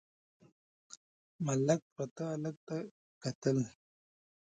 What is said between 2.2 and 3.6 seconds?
هلک ته کتل….